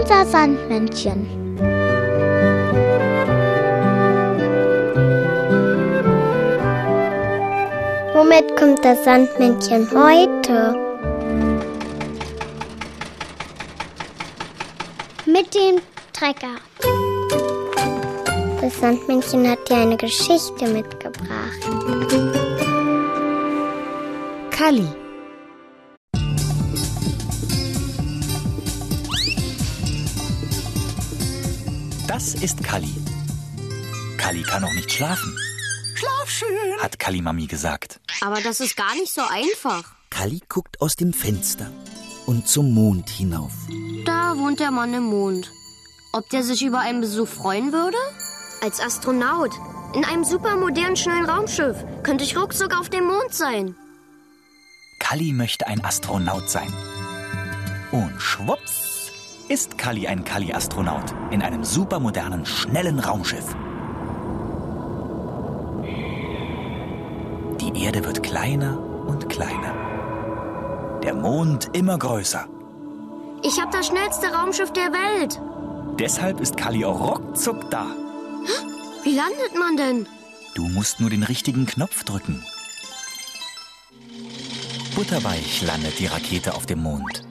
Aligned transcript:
unser 0.00 0.26
Sandmännchen. 0.26 1.26
Womit 8.14 8.56
kommt 8.56 8.84
das 8.84 9.04
Sandmännchen 9.04 9.88
heute? 9.90 10.74
Mit 15.26 15.54
dem 15.54 15.80
Trecker. 16.12 16.56
Das 18.60 18.80
Sandmännchen 18.80 19.48
hat 19.50 19.68
dir 19.68 19.76
eine 19.76 19.96
Geschichte 19.96 20.66
mitgebracht. 20.66 21.60
Kalli. 24.50 25.03
Das 32.06 32.34
ist 32.34 32.62
Kalli. 32.62 32.94
Kalli 34.18 34.42
kann 34.42 34.62
noch 34.62 34.72
nicht 34.74 34.92
schlafen. 34.92 35.36
Schlaf 35.94 36.28
schön, 36.28 36.80
hat 36.82 36.98
Kalli 36.98 37.22
Mami 37.22 37.46
gesagt. 37.46 38.00
Aber 38.20 38.40
das 38.42 38.60
ist 38.60 38.76
gar 38.76 38.94
nicht 38.94 39.12
so 39.12 39.22
einfach. 39.22 39.94
Kalli 40.10 40.40
guckt 40.48 40.80
aus 40.80 40.96
dem 40.96 41.12
Fenster 41.12 41.70
und 42.26 42.46
zum 42.46 42.74
Mond 42.74 43.08
hinauf. 43.08 43.52
Da 44.04 44.36
wohnt 44.36 44.60
der 44.60 44.70
Mann 44.70 44.92
im 44.92 45.04
Mond. 45.04 45.50
Ob 46.12 46.28
der 46.30 46.42
sich 46.42 46.62
über 46.62 46.80
einen 46.80 47.00
Besuch 47.00 47.28
freuen 47.28 47.72
würde? 47.72 47.96
Als 48.62 48.80
Astronaut. 48.80 49.52
In 49.94 50.04
einem 50.04 50.24
supermodernen, 50.24 50.96
schnellen 50.96 51.28
Raumschiff. 51.28 51.76
Könnte 52.02 52.24
ich 52.24 52.36
ruckzuck 52.36 52.78
auf 52.78 52.88
dem 52.90 53.04
Mond 53.06 53.32
sein. 53.34 53.74
Kalli 55.00 55.32
möchte 55.32 55.66
ein 55.66 55.84
Astronaut 55.84 56.50
sein. 56.50 56.72
Und 57.92 58.20
schwupps 58.20 58.93
ist 59.48 59.78
Kalli 59.78 60.06
ein 60.06 60.24
Kalli-Astronaut 60.24 61.14
in 61.30 61.42
einem 61.42 61.64
supermodernen, 61.64 62.46
schnellen 62.46 62.98
Raumschiff. 62.98 63.54
Die 67.60 67.84
Erde 67.84 68.04
wird 68.04 68.22
kleiner 68.22 68.78
und 69.06 69.28
kleiner. 69.28 71.00
Der 71.02 71.14
Mond 71.14 71.70
immer 71.72 71.98
größer. 71.98 72.46
Ich 73.42 73.60
habe 73.60 73.70
das 73.72 73.88
schnellste 73.88 74.28
Raumschiff 74.28 74.72
der 74.72 74.90
Welt. 74.92 75.40
Deshalb 75.98 76.40
ist 76.40 76.56
Kalli 76.56 76.84
auch 76.84 77.00
ruckzuck 77.00 77.70
da. 77.70 77.86
Wie 79.02 79.14
landet 79.14 79.54
man 79.58 79.76
denn? 79.76 80.06
Du 80.54 80.62
musst 80.68 81.00
nur 81.00 81.10
den 81.10 81.22
richtigen 81.22 81.66
Knopf 81.66 82.04
drücken. 82.04 82.42
Butterweich 84.94 85.62
landet 85.62 85.98
die 85.98 86.06
Rakete 86.06 86.54
auf 86.54 86.66
dem 86.66 86.82
Mond. 86.82 87.24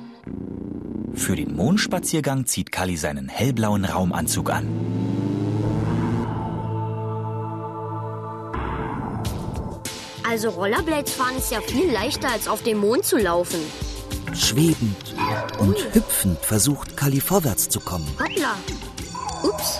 Für 1.16 1.36
den 1.36 1.56
Mondspaziergang 1.56 2.46
zieht 2.46 2.72
Kalli 2.72 2.98
seinen 2.98 3.30
hellblauen 3.30 3.86
Raumanzug 3.86 4.50
an. 4.50 4.68
Also 10.28 10.50
Rollerblades 10.50 11.14
fahren 11.14 11.38
ist 11.38 11.52
ja 11.52 11.62
viel 11.62 11.92
leichter, 11.92 12.32
als 12.32 12.48
auf 12.48 12.64
dem 12.64 12.80
Mond 12.80 13.06
zu 13.06 13.18
laufen. 13.18 13.60
Schwebend 14.34 15.16
und 15.60 15.78
hüpfend 15.94 16.40
versucht 16.40 16.98
Kalli 16.98 17.20
vorwärts 17.20 17.70
zu 17.70 17.80
kommen. 17.80 18.08
Hoppla. 18.20 18.56
Ups. 19.44 19.80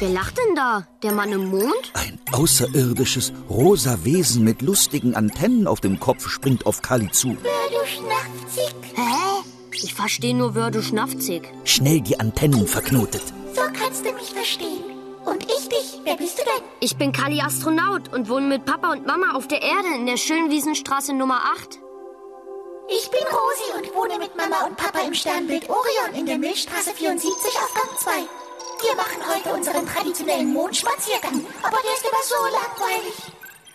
Wer 0.00 0.08
lacht 0.08 0.36
denn 0.36 0.56
da? 0.56 0.88
Der 1.04 1.12
Mann 1.12 1.30
im 1.30 1.50
Mond? 1.50 1.92
Ein 1.92 2.18
außerirdisches, 2.32 3.32
rosa 3.48 4.04
Wesen 4.04 4.42
mit 4.42 4.62
lustigen 4.62 5.14
Antennen 5.14 5.68
auf 5.68 5.80
dem 5.80 6.00
Kopf 6.00 6.28
springt 6.28 6.66
auf 6.66 6.82
Kalli 6.82 7.10
zu. 7.12 7.28
Du 7.28 7.86
Schnafzig. 7.86 8.63
Ich 9.84 9.92
verstehe 9.92 10.34
nur 10.34 10.54
Wörde 10.54 10.82
schnafzig. 10.82 11.42
Schnell 11.64 12.00
die 12.00 12.18
Antennen 12.18 12.66
verknotet. 12.66 13.22
So 13.54 13.60
kannst 13.78 14.02
du 14.06 14.12
mich 14.14 14.30
verstehen. 14.30 14.82
Und 15.26 15.44
ich 15.44 15.68
dich. 15.68 16.00
Wer 16.04 16.16
bist 16.16 16.38
du 16.38 16.42
denn? 16.42 16.64
Ich 16.80 16.96
bin 16.96 17.12
Kali 17.12 17.42
Astronaut 17.42 18.10
und 18.10 18.30
wohne 18.30 18.46
mit 18.46 18.64
Papa 18.64 18.92
und 18.92 19.06
Mama 19.06 19.34
auf 19.34 19.46
der 19.46 19.60
Erde 19.60 19.88
in 19.94 20.06
der 20.06 20.16
Schönwiesenstraße 20.16 21.12
Nummer 21.12 21.38
8. 21.58 21.80
Ich 22.88 23.10
bin 23.10 23.20
Rosi 23.24 23.68
und 23.76 23.94
wohne 23.94 24.18
mit 24.18 24.34
Mama 24.38 24.64
und 24.66 24.74
Papa 24.78 25.00
im 25.00 25.12
Sternbild 25.12 25.68
Orion 25.68 26.18
in 26.18 26.24
der 26.24 26.38
Milchstraße 26.38 26.94
74 26.94 27.34
auf 27.56 27.74
Gang 27.74 27.98
2. 27.98 28.10
Wir 28.88 28.96
machen 28.96 29.20
heute 29.34 29.54
unseren 29.54 29.86
traditionellen 29.86 30.50
Mondspaziergang, 30.50 31.44
aber 31.62 31.76
der 31.84 31.92
ist 31.92 32.06
immer 32.08 32.24
so 32.24 32.36
langweilig. 32.56 33.14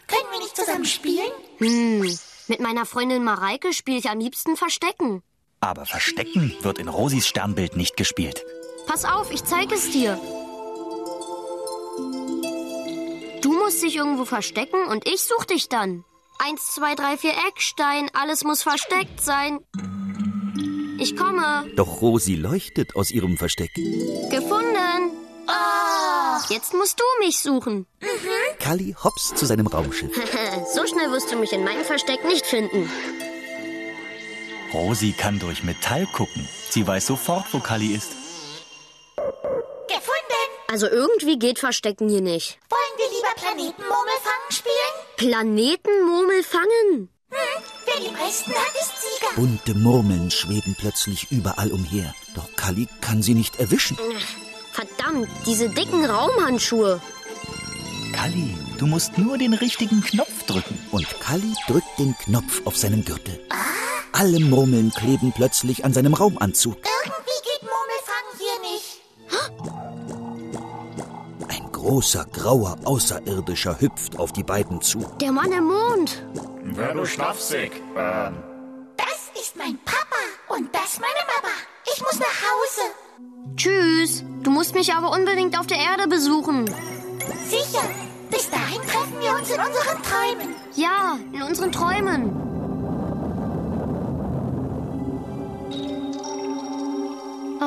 Können 0.07 0.31
wir 0.31 0.39
nicht 0.39 0.55
zusammen 0.55 0.85
spielen? 0.85 1.31
Hm, 1.59 2.17
mit 2.47 2.59
meiner 2.61 2.87
Freundin 2.87 3.23
Mareike 3.23 3.73
spiele 3.73 3.99
ich 3.99 4.09
am 4.09 4.19
liebsten 4.19 4.57
Verstecken. 4.57 5.21
Aber 5.61 5.85
Verstecken 5.85 6.55
wird 6.61 6.79
in 6.79 6.87
Rosis 6.87 7.27
Sternbild 7.27 7.75
nicht 7.75 7.97
gespielt. 7.97 8.43
Pass 8.87 9.05
auf, 9.05 9.31
ich 9.31 9.43
zeige 9.43 9.75
es 9.75 9.91
dir. 9.91 10.19
Du 13.41 13.53
musst 13.53 13.83
dich 13.83 13.95
irgendwo 13.95 14.25
verstecken 14.25 14.85
und 14.89 15.07
ich 15.07 15.21
such 15.21 15.45
dich 15.45 15.69
dann. 15.69 16.03
Eins, 16.39 16.73
zwei, 16.73 16.95
drei, 16.95 17.17
vier 17.17 17.33
Eckstein, 17.49 18.09
alles 18.13 18.43
muss 18.43 18.63
versteckt 18.63 19.21
sein. 19.21 19.59
Ich 20.97 21.15
komme. 21.15 21.69
Doch 21.75 22.01
Rosi 22.01 22.35
leuchtet 22.35 22.95
aus 22.95 23.11
ihrem 23.11 23.37
Versteck. 23.37 23.73
Gefunden. 24.29 24.79
Jetzt 26.49 26.73
musst 26.73 26.99
du 26.99 27.03
mich 27.25 27.39
suchen. 27.39 27.85
Kalli 28.59 28.95
hops 29.03 29.35
zu 29.35 29.45
seinem 29.45 29.67
Raumschiff. 29.67 30.11
so 30.73 30.85
schnell 30.87 31.11
wirst 31.11 31.31
du 31.31 31.37
mich 31.37 31.53
in 31.53 31.63
meinem 31.63 31.83
Versteck 31.83 32.25
nicht 32.25 32.45
finden. 32.45 32.89
Rosi 34.73 35.13
kann 35.13 35.39
durch 35.39 35.63
Metall 35.63 36.05
gucken. 36.07 36.47
Sie 36.69 36.85
weiß 36.85 37.07
sofort, 37.07 37.45
wo 37.51 37.59
Kalli 37.59 37.93
ist. 37.93 38.11
Gefunden! 39.87 40.49
Also 40.67 40.87
irgendwie 40.87 41.39
geht 41.39 41.59
Verstecken 41.59 42.09
hier 42.09 42.21
nicht. 42.21 42.59
Wollen 42.69 42.97
wir 42.97 43.09
lieber 43.09 43.33
Planetenmurmelfangen 43.35 44.51
spielen? 44.51 44.93
Planetenmurmel 45.17 46.43
fangen? 46.43 47.09
Hm, 47.31 47.63
wer 47.85 47.95
die 48.07 48.13
meisten 48.13 48.51
hat, 48.51 48.75
ist 48.79 48.93
Sieger. 49.01 49.35
Bunte 49.35 49.73
Murmeln 49.75 50.31
schweben 50.31 50.75
plötzlich 50.77 51.31
überall 51.31 51.71
umher. 51.71 52.13
Doch 52.35 52.47
Kalli 52.55 52.87
kann 53.01 53.21
sie 53.23 53.33
nicht 53.33 53.59
erwischen. 53.59 53.97
Verdammt, 54.71 55.29
diese 55.45 55.69
dicken 55.69 56.05
Raumhandschuhe. 56.05 57.01
Kalli, 58.13 58.55
du 58.77 58.85
musst 58.87 59.17
nur 59.17 59.37
den 59.37 59.53
richtigen 59.53 60.01
Knopf 60.01 60.43
drücken. 60.45 60.77
Und 60.91 61.07
Kalli 61.19 61.53
drückt 61.67 61.97
den 61.99 62.15
Knopf 62.17 62.61
auf 62.65 62.77
seinem 62.77 63.03
Gürtel. 63.03 63.39
Alle 64.19 64.41
Murmeln 64.41 64.91
kleben 64.91 65.31
plötzlich 65.33 65.85
an 65.85 65.93
seinem 65.93 66.13
Raumanzug. 66.13 66.75
Irgendwie 66.75 67.39
geht 67.47 67.61
Murmelfangen 67.63 68.33
hier 68.37 68.59
nicht. 68.69 68.99
Ein 71.47 71.71
großer, 71.71 72.25
grauer 72.33 72.75
Außerirdischer 72.83 73.79
hüpft 73.79 74.19
auf 74.19 74.33
die 74.33 74.43
beiden 74.43 74.81
zu. 74.81 74.99
Der 75.21 75.31
Mann 75.31 75.53
im 75.53 75.67
Mond. 75.67 76.21
Wer 76.63 76.93
du 76.93 77.05
schnafsig. 77.05 77.71
Ähm, 77.95 78.43
Das 78.97 79.31
ist 79.41 79.55
mein 79.55 79.79
Papa 79.85 80.21
und 80.49 80.67
das 80.75 80.99
meine 80.99 81.23
Mama. 81.33 81.53
Ich 81.95 82.01
muss 82.01 82.19
nach 82.19 82.25
Hause. 82.27 83.55
Tschüss. 83.55 84.25
Du 84.43 84.51
musst 84.51 84.75
mich 84.75 84.93
aber 84.93 85.11
unbedingt 85.13 85.57
auf 85.57 85.67
der 85.67 85.77
Erde 85.77 86.09
besuchen. 86.09 86.65
Sicher. 87.47 87.87
Bis 88.29 88.49
dahin 88.49 88.81
treffen 88.81 89.19
wir 89.21 89.31
uns 89.31 89.49
in 89.49 89.61
unseren 89.61 90.03
Träumen. 90.03 90.55
Ja, 90.75 91.17
in 91.31 91.41
unseren 91.41 91.71
Träumen. 91.71 92.48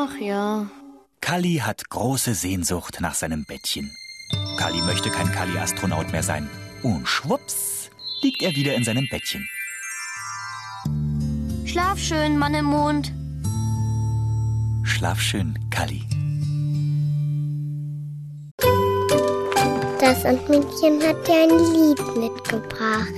Ach 0.05 0.21
ja. 0.21 0.67
Kalli 1.21 1.59
hat 1.59 1.89
große 1.89 2.35
Sehnsucht 2.35 3.01
nach 3.01 3.15
seinem 3.15 3.45
Bettchen. 3.45 3.89
Kalli 4.59 4.81
möchte 4.81 5.11
kein 5.11 5.31
Kalli-Astronaut 5.31 6.11
mehr 6.11 6.25
sein. 6.25 6.51
Und 6.83 7.07
schwupps 7.07 7.89
liegt 8.21 8.43
er 8.43 8.57
wieder 8.57 8.75
in 8.75 8.83
seinem 8.83 9.07
Bettchen. 9.09 9.49
Schlaf 11.67 12.01
schön, 12.01 12.37
Mann 12.37 12.55
im 12.55 12.65
Mond. 12.65 13.13
Schlaf 14.83 15.21
schön, 15.21 15.57
Kalli. 15.71 16.03
Das 20.01 20.23
Sandmännchen 20.23 21.01
hat 21.07 21.29
dir 21.29 21.45
ein 21.45 21.51
Lied 21.75 22.17
mitgebracht. 22.17 23.15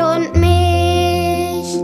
Und 0.00 0.34
mich. 0.36 1.80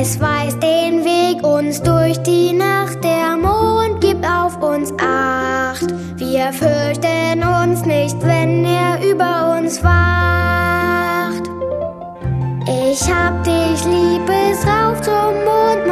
Es 0.00 0.20
weist 0.20 0.62
den 0.62 1.04
Weg 1.04 1.44
uns 1.44 1.82
durch 1.82 2.18
die 2.22 2.52
Nacht, 2.52 3.02
der 3.02 3.36
Mond 3.36 4.00
gibt 4.00 4.24
auf 4.26 4.60
uns 4.62 4.92
Acht. 4.98 5.86
Wir 6.16 6.52
fürchten 6.52 7.42
uns 7.42 7.84
nicht, 7.84 8.16
wenn 8.22 8.64
er 8.64 9.02
über 9.02 9.56
uns 9.56 9.82
wacht. 9.82 11.50
Ich 12.66 13.02
hab 13.12 13.42
dich 13.44 13.84
lieb 13.84 14.24
bis 14.26 14.66
rauf 14.66 15.00
zum 15.00 15.34
Mond, 15.44 15.86